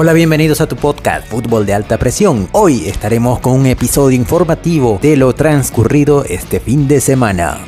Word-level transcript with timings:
Hola, 0.00 0.12
bienvenidos 0.12 0.60
a 0.60 0.68
tu 0.68 0.76
podcast 0.76 1.26
Fútbol 1.26 1.66
de 1.66 1.74
Alta 1.74 1.98
Presión. 1.98 2.48
Hoy 2.52 2.86
estaremos 2.86 3.40
con 3.40 3.54
un 3.54 3.66
episodio 3.66 4.16
informativo 4.16 5.00
de 5.02 5.16
lo 5.16 5.34
transcurrido 5.34 6.22
este 6.22 6.60
fin 6.60 6.86
de 6.86 7.00
semana. 7.00 7.58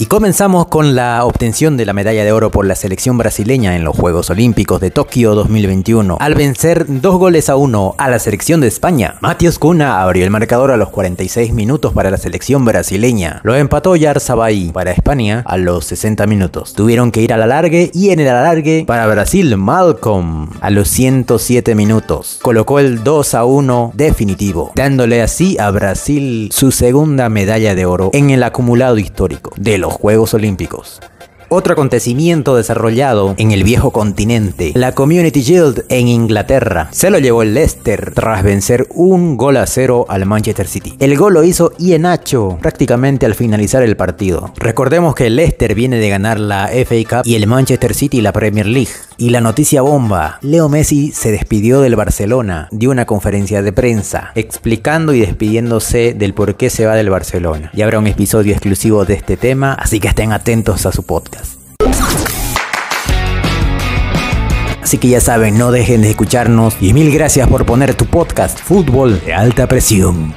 Y 0.00 0.06
comenzamos 0.06 0.68
con 0.68 0.94
la 0.94 1.26
obtención 1.26 1.76
de 1.76 1.84
la 1.84 1.92
medalla 1.92 2.24
de 2.24 2.32
oro 2.32 2.50
por 2.50 2.64
la 2.64 2.74
selección 2.74 3.18
brasileña 3.18 3.76
en 3.76 3.84
los 3.84 3.94
Juegos 3.94 4.30
Olímpicos 4.30 4.80
de 4.80 4.90
Tokio 4.90 5.34
2021, 5.34 6.16
al 6.18 6.34
vencer 6.34 6.86
dos 6.88 7.18
goles 7.18 7.50
a 7.50 7.56
uno 7.56 7.96
a 7.98 8.08
la 8.08 8.18
selección 8.18 8.62
de 8.62 8.68
España. 8.68 9.16
Matios 9.20 9.58
Cuna 9.58 10.00
abrió 10.00 10.24
el 10.24 10.30
marcador 10.30 10.70
a 10.70 10.78
los 10.78 10.88
46 10.88 11.52
minutos 11.52 11.92
para 11.92 12.10
la 12.10 12.16
selección 12.16 12.64
brasileña. 12.64 13.42
Lo 13.44 13.54
empató 13.54 13.94
Yarzabay 13.94 14.72
para 14.72 14.90
España 14.90 15.42
a 15.44 15.58
los 15.58 15.84
60 15.84 16.26
minutos. 16.26 16.72
Tuvieron 16.72 17.10
que 17.10 17.20
ir 17.20 17.34
a 17.34 17.36
la 17.36 17.44
alargue 17.44 17.90
y 17.92 18.08
en 18.08 18.20
el 18.20 18.28
alargue 18.28 18.84
para 18.86 19.06
Brasil 19.06 19.54
Malcolm 19.58 20.48
a 20.62 20.70
los 20.70 20.88
107 20.88 21.74
minutos. 21.74 22.38
Colocó 22.40 22.78
el 22.78 23.04
2 23.04 23.34
a 23.34 23.44
1 23.44 23.92
definitivo, 23.92 24.72
dándole 24.74 25.20
así 25.20 25.58
a 25.58 25.70
Brasil 25.70 26.48
su 26.54 26.70
segunda 26.70 27.28
medalla 27.28 27.74
de 27.74 27.84
oro 27.84 28.08
en 28.14 28.30
el 28.30 28.42
acumulado 28.44 28.96
histórico 28.96 29.52
de 29.58 29.89
Juegos 29.90 30.34
Olímpicos. 30.34 31.00
Otro 31.52 31.72
acontecimiento 31.72 32.54
desarrollado 32.54 33.34
en 33.36 33.50
el 33.50 33.64
viejo 33.64 33.90
continente, 33.90 34.70
la 34.76 34.92
Community 34.92 35.42
Shield 35.42 35.84
en 35.88 36.06
Inglaterra, 36.06 36.88
se 36.92 37.10
lo 37.10 37.18
llevó 37.18 37.42
el 37.42 37.54
Leicester 37.54 38.12
tras 38.14 38.44
vencer 38.44 38.86
un 38.90 39.36
gol 39.36 39.56
a 39.56 39.66
cero 39.66 40.06
al 40.08 40.26
Manchester 40.26 40.68
City. 40.68 40.94
El 41.00 41.16
gol 41.16 41.34
lo 41.34 41.42
hizo 41.42 41.72
Ienacho 41.76 42.56
prácticamente 42.62 43.26
al 43.26 43.34
finalizar 43.34 43.82
el 43.82 43.96
partido. 43.96 44.52
Recordemos 44.58 45.16
que 45.16 45.26
el 45.26 45.34
Leicester 45.34 45.74
viene 45.74 45.96
de 45.96 46.08
ganar 46.08 46.38
la 46.38 46.68
FA 46.68 47.16
Cup 47.16 47.22
y 47.24 47.34
el 47.34 47.48
Manchester 47.48 47.94
City 47.94 48.20
la 48.20 48.32
Premier 48.32 48.66
League. 48.66 48.92
Y 49.20 49.28
la 49.28 49.42
noticia 49.42 49.82
bomba, 49.82 50.38
Leo 50.40 50.70
Messi 50.70 51.12
se 51.12 51.30
despidió 51.30 51.82
del 51.82 51.94
Barcelona, 51.94 52.68
dio 52.70 52.90
una 52.90 53.04
conferencia 53.04 53.60
de 53.60 53.70
prensa 53.70 54.32
explicando 54.34 55.12
y 55.12 55.20
despidiéndose 55.20 56.14
del 56.14 56.32
por 56.32 56.56
qué 56.56 56.70
se 56.70 56.86
va 56.86 56.94
del 56.94 57.10
Barcelona. 57.10 57.70
Y 57.74 57.82
habrá 57.82 57.98
un 57.98 58.06
episodio 58.06 58.52
exclusivo 58.52 59.04
de 59.04 59.12
este 59.12 59.36
tema, 59.36 59.74
así 59.74 60.00
que 60.00 60.08
estén 60.08 60.32
atentos 60.32 60.86
a 60.86 60.92
su 60.92 61.02
podcast. 61.02 61.60
Así 64.82 64.96
que 64.96 65.08
ya 65.08 65.20
saben, 65.20 65.58
no 65.58 65.70
dejen 65.70 66.00
de 66.00 66.08
escucharnos 66.08 66.78
y 66.80 66.94
mil 66.94 67.12
gracias 67.12 67.46
por 67.46 67.66
poner 67.66 67.94
tu 67.94 68.06
podcast 68.06 68.58
Fútbol 68.58 69.20
de 69.22 69.34
alta 69.34 69.68
presión. 69.68 70.32